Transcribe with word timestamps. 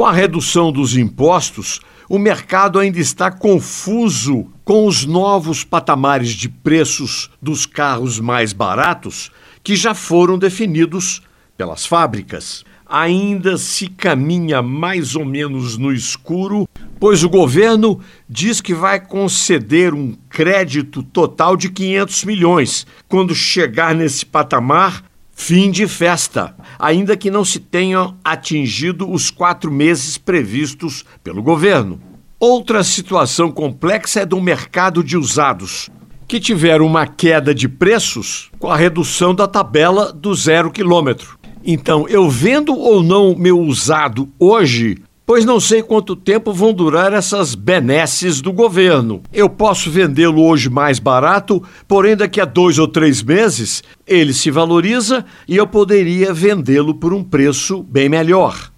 Com 0.00 0.06
a 0.06 0.12
redução 0.12 0.72
dos 0.72 0.96
impostos, 0.96 1.78
o 2.08 2.18
mercado 2.18 2.78
ainda 2.78 2.98
está 2.98 3.30
confuso 3.30 4.46
com 4.64 4.86
os 4.86 5.04
novos 5.04 5.62
patamares 5.62 6.30
de 6.30 6.48
preços 6.48 7.30
dos 7.38 7.66
carros 7.66 8.18
mais 8.18 8.54
baratos 8.54 9.30
que 9.62 9.76
já 9.76 9.92
foram 9.92 10.38
definidos 10.38 11.20
pelas 11.54 11.84
fábricas. 11.84 12.64
Ainda 12.86 13.58
se 13.58 13.88
caminha 13.88 14.62
mais 14.62 15.14
ou 15.14 15.26
menos 15.26 15.76
no 15.76 15.92
escuro, 15.92 16.66
pois 16.98 17.22
o 17.22 17.28
governo 17.28 18.00
diz 18.26 18.62
que 18.62 18.72
vai 18.72 18.98
conceder 18.98 19.92
um 19.92 20.16
crédito 20.30 21.02
total 21.02 21.58
de 21.58 21.68
500 21.68 22.24
milhões. 22.24 22.86
Quando 23.06 23.34
chegar 23.34 23.94
nesse 23.94 24.24
patamar, 24.24 25.09
fim 25.40 25.70
de 25.70 25.88
festa, 25.88 26.54
ainda 26.78 27.16
que 27.16 27.30
não 27.30 27.46
se 27.46 27.58
tenham 27.58 28.14
atingido 28.22 29.10
os 29.10 29.30
quatro 29.30 29.72
meses 29.72 30.18
previstos 30.18 31.02
pelo 31.24 31.42
governo. 31.42 31.98
Outra 32.38 32.84
situação 32.84 33.50
complexa 33.50 34.20
é 34.20 34.26
do 34.26 34.38
mercado 34.38 35.02
de 35.02 35.16
usados, 35.16 35.88
que 36.28 36.38
tiveram 36.38 36.84
uma 36.84 37.06
queda 37.06 37.54
de 37.54 37.70
preços 37.70 38.50
com 38.58 38.70
a 38.70 38.76
redução 38.76 39.34
da 39.34 39.48
tabela 39.48 40.12
do 40.12 40.34
zero 40.34 40.70
quilômetro. 40.70 41.38
Então, 41.64 42.06
eu 42.06 42.28
vendo 42.28 42.76
ou 42.78 43.02
não 43.02 43.34
meu 43.34 43.58
usado 43.58 44.28
hoje, 44.38 44.98
pois 45.30 45.44
não 45.44 45.60
sei 45.60 45.80
quanto 45.80 46.16
tempo 46.16 46.52
vão 46.52 46.72
durar 46.72 47.12
essas 47.12 47.54
benesses 47.54 48.40
do 48.40 48.52
governo. 48.52 49.22
Eu 49.32 49.48
posso 49.48 49.88
vendê-lo 49.88 50.44
hoje 50.44 50.68
mais 50.68 50.98
barato, 50.98 51.62
porém 51.86 52.16
daqui 52.16 52.40
a 52.40 52.44
dois 52.44 52.80
ou 52.80 52.88
três 52.88 53.22
meses 53.22 53.80
ele 54.04 54.34
se 54.34 54.50
valoriza 54.50 55.24
e 55.46 55.56
eu 55.56 55.68
poderia 55.68 56.34
vendê-lo 56.34 56.96
por 56.96 57.14
um 57.14 57.22
preço 57.22 57.80
bem 57.80 58.08
melhor. 58.08 58.69